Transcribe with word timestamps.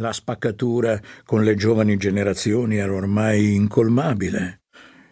La 0.00 0.12
spaccatura 0.12 1.00
con 1.24 1.42
le 1.42 1.56
giovani 1.56 1.96
generazioni 1.96 2.76
era 2.76 2.92
ormai 2.92 3.54
incolmabile. 3.54 4.60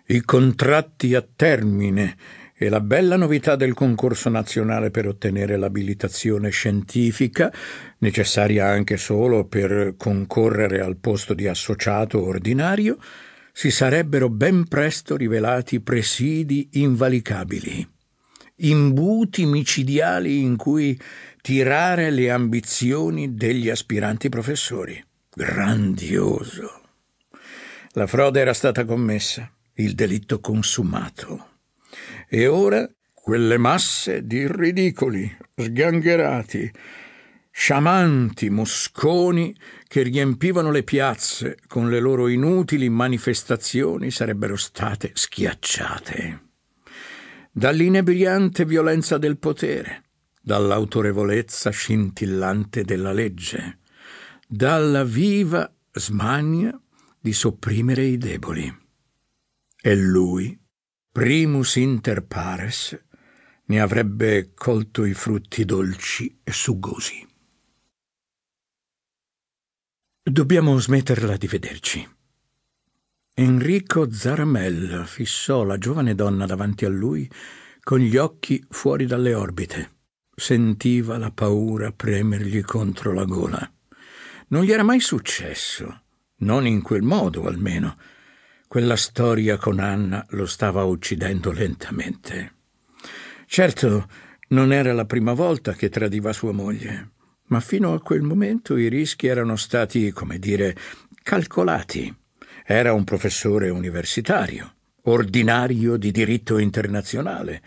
I 0.06 0.20
contratti 0.20 1.16
a 1.16 1.26
termine 1.34 2.16
e 2.54 2.68
la 2.68 2.80
bella 2.80 3.16
novità 3.16 3.56
del 3.56 3.74
concorso 3.74 4.28
nazionale 4.28 4.92
per 4.92 5.08
ottenere 5.08 5.56
l'abilitazione 5.56 6.50
scientifica, 6.50 7.52
necessaria 7.98 8.68
anche 8.68 8.96
solo 8.96 9.46
per 9.46 9.94
concorrere 9.96 10.80
al 10.80 10.96
posto 10.98 11.34
di 11.34 11.48
associato 11.48 12.24
ordinario, 12.24 12.96
si 13.52 13.72
sarebbero 13.72 14.28
ben 14.28 14.68
presto 14.68 15.16
rivelati 15.16 15.80
presidi 15.80 16.68
invalicabili, 16.74 17.86
imbuti 18.56 19.44
micidiali 19.46 20.40
in 20.40 20.56
cui 20.56 20.98
tirare 21.40 22.10
le 22.10 22.30
ambizioni 22.30 23.34
degli 23.34 23.68
aspiranti 23.68 24.28
professori. 24.28 25.02
Grandioso. 25.34 26.80
La 27.90 28.06
frode 28.06 28.40
era 28.40 28.54
stata 28.54 28.84
commessa, 28.84 29.50
il 29.74 29.94
delitto 29.94 30.40
consumato. 30.40 31.48
E 32.28 32.46
ora 32.46 32.88
quelle 33.12 33.58
masse 33.58 34.26
di 34.26 34.46
ridicoli, 34.46 35.36
sgangherati, 35.54 36.70
sciamanti 37.50 38.50
mosconi 38.50 39.56
che 39.88 40.02
riempivano 40.02 40.70
le 40.70 40.82
piazze 40.82 41.58
con 41.66 41.88
le 41.88 42.00
loro 42.00 42.28
inutili 42.28 42.88
manifestazioni 42.88 44.10
sarebbero 44.10 44.56
state 44.56 45.12
schiacciate. 45.14 46.45
Dall'inebriante 47.58 48.66
violenza 48.66 49.16
del 49.16 49.38
potere, 49.38 50.10
dall'autorevolezza 50.42 51.70
scintillante 51.70 52.84
della 52.84 53.12
legge, 53.12 53.78
dalla 54.46 55.04
viva 55.04 55.74
smania 55.90 56.78
di 57.18 57.32
sopprimere 57.32 58.04
i 58.04 58.18
deboli. 58.18 58.70
E 59.80 59.96
lui, 59.96 60.54
primus 61.10 61.76
inter 61.76 62.26
pares, 62.26 63.02
ne 63.64 63.80
avrebbe 63.80 64.52
colto 64.52 65.06
i 65.06 65.14
frutti 65.14 65.64
dolci 65.64 66.40
e 66.44 66.52
sugosi. 66.52 67.26
Dobbiamo 70.22 70.78
smetterla 70.78 71.38
di 71.38 71.46
vederci. 71.46 72.15
Enrico 73.38 74.10
Zaramella 74.10 75.04
fissò 75.04 75.62
la 75.62 75.76
giovane 75.76 76.14
donna 76.14 76.46
davanti 76.46 76.86
a 76.86 76.88
lui 76.88 77.30
con 77.82 77.98
gli 77.98 78.16
occhi 78.16 78.64
fuori 78.70 79.04
dalle 79.04 79.34
orbite. 79.34 79.90
Sentiva 80.34 81.18
la 81.18 81.30
paura 81.30 81.92
premergli 81.92 82.62
contro 82.62 83.12
la 83.12 83.24
gola. 83.24 83.70
Non 84.48 84.64
gli 84.64 84.72
era 84.72 84.82
mai 84.84 85.00
successo, 85.00 86.00
non 86.36 86.66
in 86.66 86.80
quel 86.80 87.02
modo 87.02 87.46
almeno 87.46 87.98
quella 88.66 88.96
storia 88.96 89.58
con 89.58 89.80
Anna 89.80 90.24
lo 90.30 90.46
stava 90.46 90.84
uccidendo 90.84 91.52
lentamente. 91.52 92.54
Certo, 93.44 94.08
non 94.48 94.72
era 94.72 94.94
la 94.94 95.04
prima 95.04 95.34
volta 95.34 95.74
che 95.74 95.90
tradiva 95.90 96.32
sua 96.32 96.52
moglie, 96.52 97.10
ma 97.48 97.60
fino 97.60 97.92
a 97.92 98.00
quel 98.00 98.22
momento 98.22 98.78
i 98.78 98.88
rischi 98.88 99.26
erano 99.26 99.56
stati, 99.56 100.10
come 100.10 100.38
dire, 100.38 100.74
calcolati. 101.22 102.24
Era 102.68 102.92
un 102.92 103.04
professore 103.04 103.70
universitario, 103.70 104.74
ordinario 105.02 105.96
di 105.96 106.10
diritto 106.10 106.58
internazionale, 106.58 107.62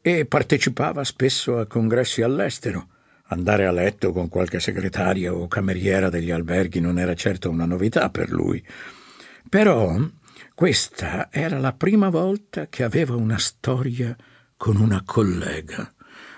e 0.00 0.24
partecipava 0.24 1.02
spesso 1.02 1.58
a 1.58 1.66
congressi 1.66 2.22
all'estero. 2.22 2.90
Andare 3.24 3.66
a 3.66 3.72
letto 3.72 4.12
con 4.12 4.28
qualche 4.28 4.60
segretaria 4.60 5.34
o 5.34 5.48
cameriera 5.48 6.10
degli 6.10 6.30
alberghi 6.30 6.78
non 6.78 7.00
era 7.00 7.14
certo 7.14 7.50
una 7.50 7.66
novità 7.66 8.08
per 8.08 8.30
lui. 8.30 8.64
Però 9.48 9.96
questa 10.54 11.26
era 11.32 11.58
la 11.58 11.72
prima 11.72 12.08
volta 12.08 12.68
che 12.68 12.84
aveva 12.84 13.16
una 13.16 13.38
storia 13.38 14.16
con 14.56 14.76
una 14.76 15.02
collega, 15.04 15.92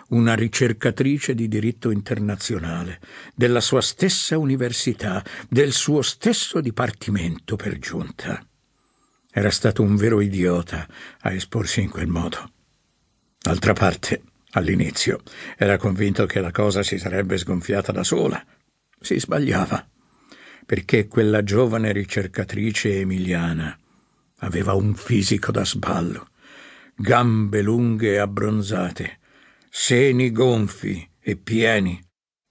una 0.08 0.34
ricercatrice 0.34 1.34
di 1.34 1.48
diritto 1.48 1.90
internazionale, 1.90 3.00
della 3.34 3.60
sua 3.60 3.80
stessa 3.80 4.38
università, 4.38 5.24
del 5.48 5.72
suo 5.72 6.02
stesso 6.02 6.60
dipartimento 6.60 7.56
per 7.56 7.78
giunta. 7.78 8.44
Era 9.30 9.50
stato 9.50 9.82
un 9.82 9.96
vero 9.96 10.20
idiota 10.20 10.86
a 11.20 11.32
esporsi 11.32 11.82
in 11.82 11.90
quel 11.90 12.08
modo. 12.08 12.52
D'altra 13.40 13.72
parte, 13.72 14.22
all'inizio, 14.52 15.20
era 15.56 15.76
convinto 15.76 16.26
che 16.26 16.40
la 16.40 16.50
cosa 16.50 16.82
si 16.82 16.98
sarebbe 16.98 17.36
sgonfiata 17.36 17.92
da 17.92 18.02
sola. 18.02 18.44
Si 19.00 19.18
sbagliava, 19.20 19.86
perché 20.66 21.06
quella 21.06 21.42
giovane 21.42 21.92
ricercatrice 21.92 23.00
emiliana 23.00 23.78
Aveva 24.40 24.74
un 24.74 24.94
fisico 24.94 25.50
da 25.50 25.64
sballo, 25.64 26.28
gambe 26.94 27.60
lunghe 27.60 28.12
e 28.12 28.18
abbronzate, 28.18 29.17
seni 29.70 30.30
gonfi 30.30 31.08
e 31.20 31.36
pieni, 31.36 32.00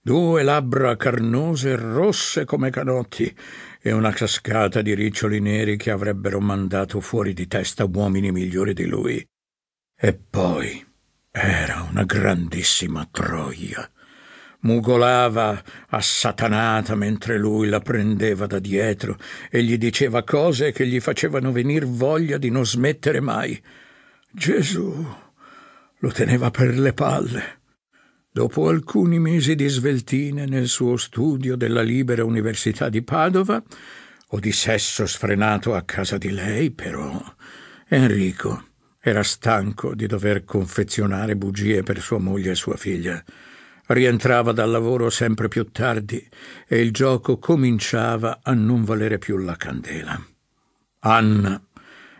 due 0.00 0.42
labbra 0.42 0.96
carnose 0.96 1.70
e 1.70 1.76
rosse 1.76 2.44
come 2.44 2.70
canotti 2.70 3.34
e 3.80 3.92
una 3.92 4.12
cascata 4.12 4.82
di 4.82 4.94
riccioli 4.94 5.40
neri 5.40 5.76
che 5.76 5.90
avrebbero 5.90 6.40
mandato 6.40 7.00
fuori 7.00 7.32
di 7.32 7.46
testa 7.46 7.84
uomini 7.84 8.32
migliori 8.32 8.74
di 8.74 8.86
lui. 8.86 9.26
E 9.96 10.14
poi 10.14 10.84
era 11.30 11.86
una 11.88 12.04
grandissima 12.04 13.08
troia 13.10 13.90
mugolava 14.60 15.62
assatanata 15.88 16.94
mentre 16.94 17.38
lui 17.38 17.68
la 17.68 17.80
prendeva 17.80 18.46
da 18.46 18.58
dietro 18.58 19.16
e 19.50 19.62
gli 19.62 19.76
diceva 19.76 20.24
cose 20.24 20.72
che 20.72 20.86
gli 20.86 21.00
facevano 21.00 21.52
venir 21.52 21.86
voglia 21.86 22.38
di 22.38 22.50
non 22.50 22.66
smettere 22.66 23.20
mai. 23.20 23.60
Gesù 24.30 25.06
lo 26.00 26.10
teneva 26.10 26.50
per 26.50 26.78
le 26.78 26.92
palle. 26.92 27.60
Dopo 28.30 28.68
alcuni 28.68 29.18
mesi 29.18 29.54
di 29.54 29.68
sveltine 29.68 30.46
nel 30.46 30.68
suo 30.68 30.96
studio 30.96 31.56
della 31.56 31.82
libera 31.82 32.24
università 32.24 32.88
di 32.88 33.02
Padova, 33.02 33.62
o 34.28 34.40
di 34.40 34.52
sesso 34.52 35.06
sfrenato 35.06 35.74
a 35.74 35.82
casa 35.82 36.18
di 36.18 36.30
lei, 36.30 36.70
però, 36.70 37.22
Enrico 37.88 38.66
era 39.00 39.22
stanco 39.22 39.94
di 39.94 40.06
dover 40.06 40.44
confezionare 40.44 41.36
bugie 41.36 41.82
per 41.82 42.00
sua 42.00 42.18
moglie 42.18 42.50
e 42.50 42.56
sua 42.56 42.76
figlia. 42.76 43.22
Rientrava 43.86 44.52
dal 44.52 44.70
lavoro 44.70 45.08
sempre 45.08 45.48
più 45.48 45.70
tardi 45.70 46.28
e 46.66 46.80
il 46.80 46.90
gioco 46.92 47.38
cominciava 47.38 48.40
a 48.42 48.52
non 48.52 48.84
valere 48.84 49.16
più 49.16 49.38
la 49.38 49.56
candela. 49.56 50.22
Anna 51.00 51.62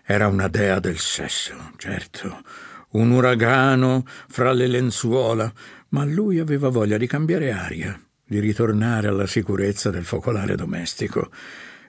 era 0.02 0.28
una 0.28 0.48
dea 0.48 0.80
del 0.80 0.98
sesso, 0.98 1.72
certo, 1.76 2.42
un 2.90 3.10
uragano 3.10 4.04
fra 4.06 4.52
le 4.52 4.66
lenzuola, 4.66 5.52
ma 5.90 6.04
lui 6.04 6.38
aveva 6.38 6.68
voglia 6.68 6.96
di 6.96 7.06
cambiare 7.06 7.52
aria, 7.52 8.00
di 8.24 8.38
ritornare 8.38 9.08
alla 9.08 9.26
sicurezza 9.26 9.90
del 9.90 10.04
focolare 10.04 10.54
domestico. 10.54 11.30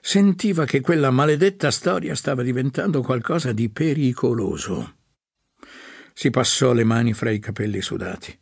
Sentiva 0.00 0.64
che 0.64 0.80
quella 0.80 1.10
maledetta 1.10 1.70
storia 1.70 2.14
stava 2.14 2.42
diventando 2.42 3.02
qualcosa 3.02 3.52
di 3.52 3.68
pericoloso. 3.68 4.94
Si 6.12 6.30
passò 6.30 6.72
le 6.72 6.84
mani 6.84 7.12
fra 7.12 7.30
i 7.30 7.38
capelli 7.38 7.80
sudati 7.80 8.38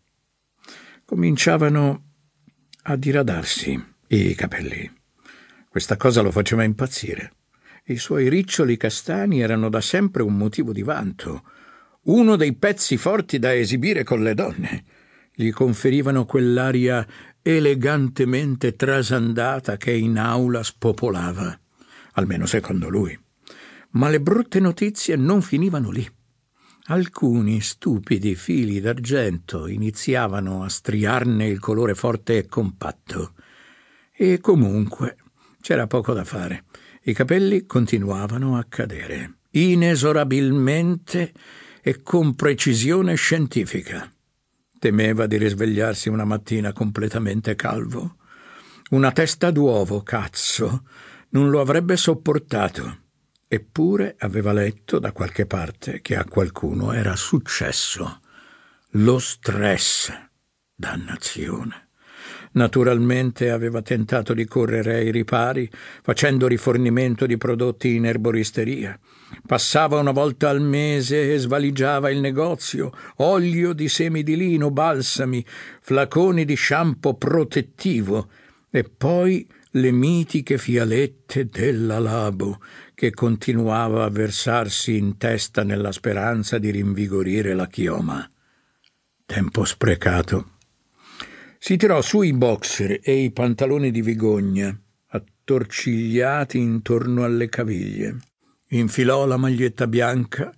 cominciavano 1.08 2.02
a 2.82 2.96
diradarsi 2.96 3.82
i 4.08 4.34
capelli. 4.34 4.92
Questa 5.66 5.96
cosa 5.96 6.20
lo 6.20 6.30
faceva 6.30 6.64
impazzire. 6.64 7.32
I 7.84 7.96
suoi 7.96 8.28
riccioli 8.28 8.76
castani 8.76 9.40
erano 9.40 9.70
da 9.70 9.80
sempre 9.80 10.22
un 10.22 10.36
motivo 10.36 10.70
di 10.74 10.82
vanto, 10.82 11.44
uno 12.08 12.36
dei 12.36 12.54
pezzi 12.54 12.96
forti 12.96 13.38
da 13.38 13.54
esibire 13.54 14.02
con 14.04 14.22
le 14.22 14.34
donne. 14.34 14.84
Gli 15.34 15.50
conferivano 15.50 16.24
quell'aria 16.24 17.06
elegantemente 17.42 18.76
trasandata 18.76 19.76
che 19.76 19.92
in 19.92 20.18
aula 20.18 20.62
spopolava, 20.62 21.58
almeno 22.12 22.46
secondo 22.46 22.88
lui. 22.88 23.18
Ma 23.90 24.08
le 24.08 24.20
brutte 24.20 24.60
notizie 24.60 25.16
non 25.16 25.42
finivano 25.42 25.90
lì. 25.90 26.06
Alcuni 26.90 27.60
stupidi 27.60 28.34
fili 28.34 28.80
d'argento 28.80 29.66
iniziavano 29.66 30.62
a 30.62 30.68
striarne 30.68 31.46
il 31.46 31.58
colore 31.58 31.94
forte 31.94 32.38
e 32.38 32.46
compatto. 32.46 33.34
E 34.12 34.40
comunque 34.40 35.16
c'era 35.60 35.86
poco 35.86 36.14
da 36.14 36.24
fare. 36.24 36.64
I 37.02 37.12
capelli 37.12 37.66
continuavano 37.66 38.56
a 38.56 38.64
cadere, 38.68 39.40
inesorabilmente 39.50 41.32
e 41.80 42.02
con 42.02 42.34
precisione 42.34 43.14
scientifica. 43.14 44.12
Temeva 44.78 45.26
di 45.26 45.36
risvegliarsi 45.36 46.08
una 46.08 46.24
mattina 46.24 46.72
completamente 46.72 47.54
calvo. 47.54 48.16
Una 48.90 49.10
testa 49.12 49.50
d'uovo, 49.50 50.02
cazzo, 50.02 50.84
non 51.30 51.50
lo 51.50 51.60
avrebbe 51.60 51.96
sopportato. 51.96 53.06
Eppure 53.48 54.14
aveva 54.18 54.52
letto 54.52 54.98
da 54.98 55.12
qualche 55.12 55.46
parte 55.46 56.00
che 56.00 56.16
a 56.16 56.24
qualcuno 56.24 56.92
era 56.92 57.16
successo. 57.16 58.20
Lo 58.92 59.18
stress. 59.18 60.12
Dannazione. 60.74 61.87
Naturalmente 62.52 63.50
aveva 63.50 63.82
tentato 63.82 64.34
di 64.34 64.44
correre 64.46 64.96
ai 64.96 65.10
ripari, 65.10 65.70
facendo 66.02 66.46
rifornimento 66.46 67.26
di 67.26 67.36
prodotti 67.36 67.94
in 67.94 68.06
erboristeria. 68.06 68.98
Passava 69.46 69.98
una 70.00 70.12
volta 70.12 70.48
al 70.48 70.60
mese 70.60 71.32
e 71.32 71.38
svaligiava 71.38 72.10
il 72.10 72.20
negozio, 72.20 72.92
olio 73.16 73.72
di 73.72 73.88
semi 73.88 74.22
di 74.22 74.36
lino, 74.36 74.70
balsami, 74.70 75.44
flaconi 75.80 76.44
di 76.44 76.56
shampoo 76.56 77.14
protettivo 77.14 78.30
e 78.70 78.84
poi 78.84 79.46
le 79.72 79.90
mitiche 79.90 80.56
fialette 80.56 81.46
della 81.46 81.98
Labo, 81.98 82.60
che 82.94 83.12
continuava 83.12 84.04
a 84.04 84.10
versarsi 84.10 84.96
in 84.96 85.18
testa 85.18 85.62
nella 85.62 85.92
speranza 85.92 86.58
di 86.58 86.70
rinvigorire 86.70 87.54
la 87.54 87.66
chioma. 87.66 88.28
Tempo 89.26 89.64
sprecato. 89.64 90.57
Si 91.60 91.76
tirò 91.76 92.00
su 92.02 92.22
i 92.22 92.32
boxer 92.32 93.00
e 93.02 93.24
i 93.24 93.32
pantaloni 93.32 93.90
di 93.90 94.00
vigogna, 94.00 94.74
attorcigliati 95.08 96.56
intorno 96.56 97.24
alle 97.24 97.48
caviglie. 97.48 98.16
Infilò 98.68 99.26
la 99.26 99.36
maglietta 99.36 99.88
bianca, 99.88 100.54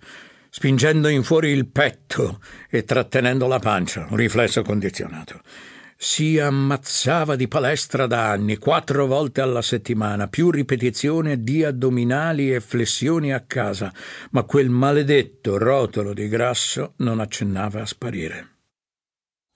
spingendo 0.49 1.07
in 1.07 1.23
fuori 1.23 1.49
il 1.49 1.65
petto 1.67 2.39
e 2.69 2.83
trattenendo 2.83 3.47
la 3.47 3.57
pancia, 3.57 4.05
un 4.09 4.15
riflesso 4.15 4.61
condizionato. 4.61 5.41
Si 5.97 6.37
ammazzava 6.37 7.35
di 7.35 7.47
palestra 7.47 8.05
da 8.05 8.29
anni, 8.29 8.57
quattro 8.57 9.05
volte 9.05 9.41
alla 9.41 9.61
settimana, 9.61 10.27
più 10.27 10.51
ripetizione 10.51 11.41
di 11.41 11.63
addominali 11.63 12.53
e 12.53 12.59
flessioni 12.59 13.33
a 13.33 13.41
casa, 13.41 13.91
ma 14.31 14.43
quel 14.43 14.69
maledetto 14.69 15.57
rotolo 15.57 16.13
di 16.13 16.27
grasso 16.27 16.93
non 16.97 17.19
accennava 17.19 17.81
a 17.81 17.85
sparire. 17.85 18.49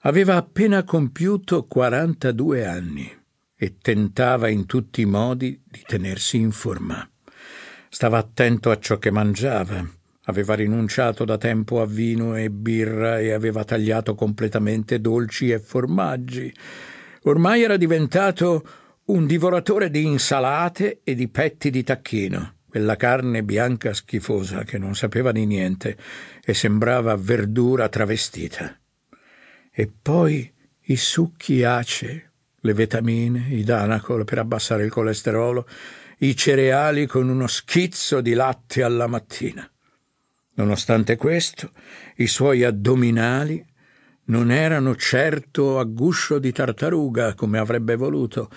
Aveva 0.07 0.35
appena 0.35 0.83
compiuto 0.83 1.65
42 1.65 2.63
anni 2.63 3.11
e 3.57 3.77
tentava 3.81 4.49
in 4.49 4.67
tutti 4.67 5.01
i 5.01 5.05
modi 5.05 5.59
di 5.65 5.81
tenersi 5.83 6.37
in 6.37 6.51
forma. 6.51 7.09
Stava 7.89 8.19
attento 8.19 8.69
a 8.69 8.77
ciò 8.77 8.99
che 8.99 9.09
mangiava. 9.09 9.83
Aveva 10.25 10.53
rinunciato 10.53 11.25
da 11.25 11.39
tempo 11.39 11.81
a 11.81 11.87
vino 11.87 12.35
e 12.35 12.51
birra 12.51 13.19
e 13.19 13.31
aveva 13.31 13.63
tagliato 13.63 14.13
completamente 14.13 15.01
dolci 15.01 15.49
e 15.49 15.57
formaggi. 15.57 16.53
Ormai 17.23 17.63
era 17.63 17.75
diventato 17.75 18.63
un 19.05 19.25
divoratore 19.25 19.89
di 19.89 20.05
insalate 20.05 20.99
e 21.03 21.15
di 21.15 21.29
petti 21.29 21.71
di 21.71 21.83
tacchino, 21.83 22.57
quella 22.69 22.95
carne 22.95 23.41
bianca 23.41 23.91
schifosa 23.91 24.65
che 24.65 24.77
non 24.77 24.93
sapeva 24.93 25.31
di 25.31 25.47
niente 25.47 25.97
e 26.45 26.53
sembrava 26.53 27.15
verdura 27.15 27.89
travestita. 27.89 28.79
E 29.77 29.91
poi 30.01 30.49
i 30.83 30.95
succhi 30.95 31.65
ace, 31.65 32.31
le 32.61 32.73
vitamine, 32.73 33.49
i 33.49 33.65
Danacol 33.65 34.23
per 34.23 34.37
abbassare 34.37 34.85
il 34.85 34.89
colesterolo, 34.89 35.67
i 36.19 36.33
cereali 36.33 37.05
con 37.07 37.27
uno 37.27 37.45
schizzo 37.45 38.21
di 38.21 38.31
latte 38.31 38.83
alla 38.83 39.07
mattina. 39.07 39.69
Nonostante 40.53 41.17
questo, 41.17 41.73
i 42.15 42.27
suoi 42.27 42.63
addominali 42.63 43.65
non 44.27 44.49
erano 44.49 44.95
certo 44.95 45.77
a 45.77 45.83
guscio 45.83 46.39
di 46.39 46.53
tartaruga 46.53 47.33
come 47.33 47.57
avrebbe 47.57 47.97
voluto. 47.97 48.49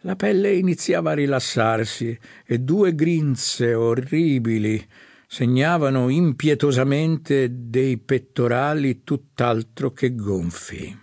La 0.00 0.16
pelle 0.16 0.52
iniziava 0.52 1.12
a 1.12 1.14
rilassarsi 1.14 2.16
e 2.44 2.58
due 2.58 2.94
grinze 2.94 3.72
orribili 3.72 4.86
segnavano 5.30 6.08
impietosamente 6.08 7.48
dei 7.68 7.98
pettorali 7.98 9.04
tutt'altro 9.04 9.92
che 9.92 10.14
gonfi. 10.14 10.98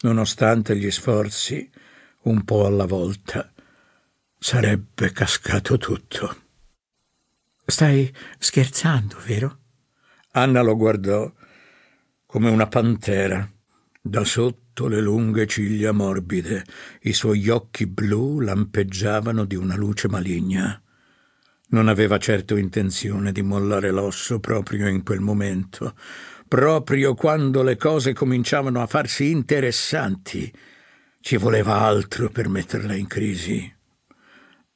Nonostante 0.00 0.76
gli 0.76 0.90
sforzi, 0.90 1.70
un 2.22 2.42
po' 2.44 2.64
alla 2.64 2.86
volta, 2.86 3.52
sarebbe 4.38 5.12
cascato 5.12 5.76
tutto. 5.76 6.36
Stai 7.66 8.10
scherzando, 8.38 9.18
vero? 9.26 9.58
Anna 10.32 10.62
lo 10.62 10.74
guardò 10.74 11.30
come 12.24 12.48
una 12.48 12.68
pantera. 12.68 13.48
Da 14.00 14.24
sotto 14.24 14.86
le 14.86 15.00
lunghe 15.02 15.46
ciglia 15.46 15.92
morbide, 15.92 16.64
i 17.02 17.12
suoi 17.12 17.48
occhi 17.50 17.86
blu 17.86 18.40
lampeggiavano 18.40 19.44
di 19.44 19.54
una 19.54 19.76
luce 19.76 20.08
maligna. 20.08 20.80
Non 21.76 21.88
aveva 21.88 22.16
certo 22.16 22.56
intenzione 22.56 23.32
di 23.32 23.42
mollare 23.42 23.90
l'osso 23.90 24.40
proprio 24.40 24.88
in 24.88 25.02
quel 25.02 25.20
momento, 25.20 25.94
proprio 26.48 27.12
quando 27.12 27.62
le 27.62 27.76
cose 27.76 28.14
cominciavano 28.14 28.80
a 28.80 28.86
farsi 28.86 29.30
interessanti. 29.30 30.50
Ci 31.20 31.36
voleva 31.36 31.80
altro 31.80 32.30
per 32.30 32.48
metterla 32.48 32.94
in 32.94 33.06
crisi. 33.06 33.70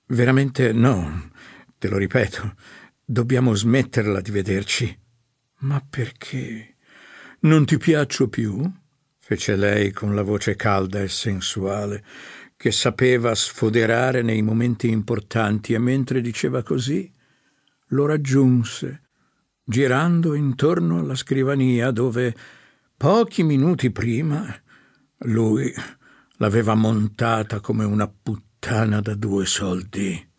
Veramente 0.08 0.74
no, 0.74 1.30
te 1.78 1.88
lo 1.88 1.96
ripeto, 1.96 2.54
dobbiamo 3.02 3.54
smetterla 3.54 4.20
di 4.20 4.30
vederci. 4.30 4.98
Ma 5.60 5.82
perché? 5.88 6.76
Non 7.40 7.64
ti 7.64 7.78
piaccio 7.78 8.28
più? 8.28 8.70
fece 9.30 9.54
lei 9.54 9.92
con 9.92 10.16
la 10.16 10.22
voce 10.22 10.56
calda 10.56 11.00
e 11.00 11.06
sensuale 11.06 12.02
che 12.60 12.72
sapeva 12.72 13.34
sfoderare 13.34 14.20
nei 14.20 14.42
momenti 14.42 14.90
importanti 14.90 15.72
e 15.72 15.78
mentre 15.78 16.20
diceva 16.20 16.62
così 16.62 17.10
lo 17.86 18.04
raggiunse, 18.04 19.00
girando 19.64 20.34
intorno 20.34 20.98
alla 20.98 21.14
scrivania 21.14 21.90
dove 21.90 22.36
pochi 22.98 23.44
minuti 23.44 23.90
prima 23.90 24.44
lui 25.20 25.72
l'aveva 26.36 26.74
montata 26.74 27.60
come 27.60 27.84
una 27.84 28.06
puttana 28.06 29.00
da 29.00 29.14
due 29.14 29.46
soldi. 29.46 30.30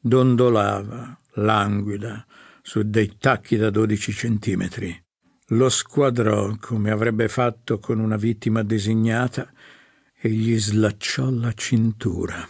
Dondolava, 0.00 1.16
languida, 1.34 2.26
su 2.60 2.82
dei 2.82 3.18
tacchi 3.20 3.56
da 3.56 3.70
dodici 3.70 4.10
centimetri. 4.10 5.00
Lo 5.50 5.68
squadrò 5.68 6.56
come 6.58 6.90
avrebbe 6.90 7.28
fatto 7.28 7.78
con 7.78 8.00
una 8.00 8.16
vittima 8.16 8.64
designata 8.64 9.48
e 10.24 10.28
gli 10.30 10.56
slacciò 10.56 11.30
la 11.30 11.52
cintura, 11.52 12.48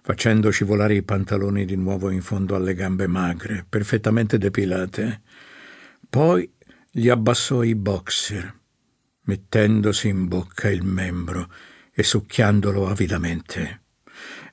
facendo 0.00 0.48
scivolare 0.48 0.94
i 0.94 1.02
pantaloni 1.02 1.66
di 1.66 1.76
nuovo 1.76 2.08
in 2.08 2.22
fondo 2.22 2.54
alle 2.54 2.72
gambe 2.72 3.06
magre, 3.06 3.66
perfettamente 3.68 4.38
depilate. 4.38 5.20
Poi 6.08 6.50
gli 6.90 7.10
abbassò 7.10 7.62
i 7.64 7.74
boxer, 7.74 8.58
mettendosi 9.24 10.08
in 10.08 10.26
bocca 10.26 10.70
il 10.70 10.84
membro 10.84 11.52
e 11.92 12.02
succhiandolo 12.02 12.88
avidamente. 12.88 13.82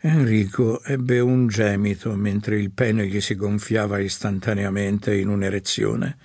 Enrico 0.02 0.84
ebbe 0.84 1.22
un 1.22 1.48
gemito 1.48 2.14
mentre 2.16 2.60
il 2.60 2.72
pene 2.72 3.08
gli 3.08 3.22
si 3.22 3.36
gonfiava 3.36 4.00
istantaneamente 4.00 5.16
in 5.16 5.30
un'erezione. 5.30 6.18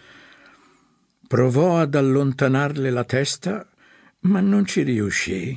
Provò 1.29 1.79
ad 1.79 1.95
allontanarle 1.95 2.91
la 2.91 3.05
testa, 3.05 3.69
ma 4.23 4.41
non 4.41 4.65
ci 4.67 4.83
riuscì 4.83 5.57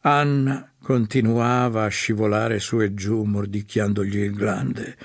Anna 0.00 0.72
continuava 0.80 1.84
a 1.84 1.88
scivolare 1.88 2.60
su 2.60 2.80
e 2.80 2.94
giù, 2.94 3.24
mordicchiandogli 3.24 4.18
il 4.18 4.32
glande 4.32 4.96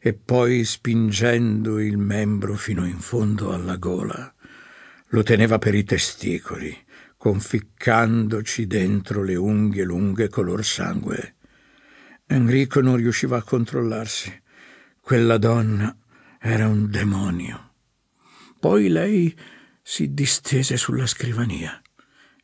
e 0.00 0.14
poi 0.14 0.64
spingendo 0.64 1.78
il 1.80 1.98
membro 1.98 2.54
fino 2.54 2.86
in 2.86 2.98
fondo 2.98 3.52
alla 3.52 3.76
gola. 3.76 4.32
Lo 5.08 5.22
teneva 5.22 5.58
per 5.58 5.74
i 5.74 5.84
testicoli, 5.84 6.76
conficcandoci 7.16 8.66
dentro 8.66 9.22
le 9.22 9.36
unghie 9.36 9.84
lunghe 9.84 10.28
color 10.28 10.64
sangue. 10.64 11.36
Enrico 12.26 12.80
non 12.80 12.96
riusciva 12.96 13.38
a 13.38 13.42
controllarsi. 13.42 14.42
Quella 15.00 15.38
donna 15.38 15.96
era 16.38 16.68
un 16.68 16.90
demonio. 16.90 17.72
Poi 18.60 18.88
lei 18.88 19.36
si 19.82 20.12
distese 20.12 20.76
sulla 20.76 21.06
scrivania 21.06 21.80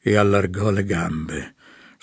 e 0.00 0.16
allargò 0.16 0.70
le 0.70 0.84
gambe, 0.84 1.53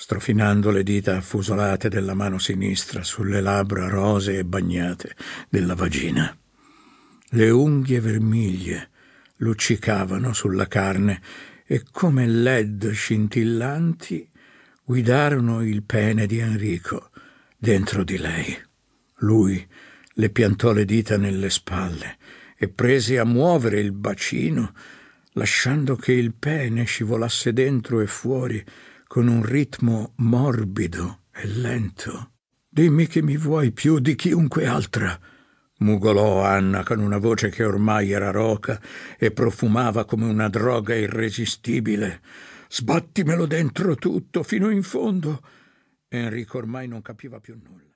strofinando 0.01 0.71
le 0.71 0.81
dita 0.81 1.17
affusolate 1.17 1.87
della 1.87 2.15
mano 2.15 2.39
sinistra 2.39 3.03
sulle 3.03 3.39
labbra 3.39 3.87
rosee 3.87 4.39
e 4.39 4.43
bagnate 4.43 5.15
della 5.47 5.75
vagina. 5.75 6.35
Le 7.29 7.49
unghie 7.51 7.99
vermiglie 7.99 8.89
luccicavano 9.35 10.33
sulla 10.33 10.67
carne 10.67 11.21
e 11.67 11.83
come 11.91 12.25
led 12.25 12.89
scintillanti 12.89 14.27
guidarono 14.83 15.63
il 15.63 15.83
pene 15.83 16.25
di 16.25 16.39
Enrico 16.39 17.11
dentro 17.55 18.03
di 18.03 18.17
lei. 18.17 18.59
Lui 19.17 19.63
le 20.13 20.29
piantò 20.31 20.73
le 20.73 20.85
dita 20.85 21.15
nelle 21.17 21.51
spalle 21.51 22.17
e 22.57 22.69
prese 22.69 23.19
a 23.19 23.23
muovere 23.23 23.79
il 23.79 23.91
bacino, 23.91 24.73
lasciando 25.33 25.95
che 25.95 26.11
il 26.11 26.33
pene 26.33 26.85
scivolasse 26.85 27.53
dentro 27.53 28.01
e 28.01 28.07
fuori 28.07 28.65
con 29.11 29.27
un 29.27 29.43
ritmo 29.43 30.13
morbido 30.19 31.23
e 31.33 31.45
lento. 31.45 32.31
Dimmi 32.69 33.07
che 33.07 33.21
mi 33.21 33.35
vuoi 33.35 33.73
più 33.73 33.99
di 33.99 34.15
chiunque 34.15 34.65
altra, 34.65 35.19
mugolò 35.79 36.45
Anna 36.45 36.83
con 36.83 36.99
una 37.01 37.17
voce 37.17 37.49
che 37.49 37.65
ormai 37.65 38.11
era 38.11 38.31
roca 38.31 38.79
e 39.19 39.31
profumava 39.31 40.05
come 40.05 40.27
una 40.27 40.47
droga 40.47 40.95
irresistibile. 40.95 42.21
Sbattimelo 42.69 43.45
dentro 43.47 43.95
tutto, 43.95 44.43
fino 44.43 44.69
in 44.69 44.81
fondo. 44.81 45.41
Enrico 46.07 46.59
ormai 46.59 46.87
non 46.87 47.01
capiva 47.01 47.41
più 47.41 47.59
nulla. 47.61 47.89